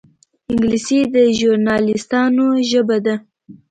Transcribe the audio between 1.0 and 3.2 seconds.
د ژورنالېستانو ژبه ده